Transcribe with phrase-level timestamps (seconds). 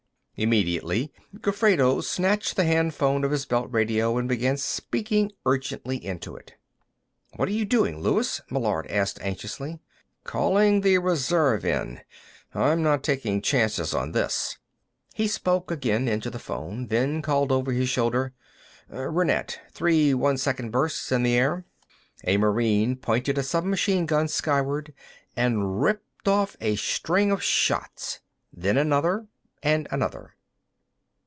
[0.37, 6.35] Immediately, Gofredo snatched the hand phone of his belt radio and began speaking urgently into
[6.35, 6.55] it.
[7.35, 9.81] "What are you doing, Luis?" Meillard asked anxiously.
[10.23, 11.99] "Calling the reserve in.
[12.55, 14.57] I'm not taking chances on this."
[15.13, 18.33] He spoke again into the phone, then called over his shoulder:
[18.89, 21.65] "Rienet; three one second bursts, in the air!"
[22.23, 24.91] A Marine pointed a submachine gun skyward
[25.35, 28.21] and ripped off a string of shots,
[28.51, 29.27] then another,
[29.63, 30.33] and another.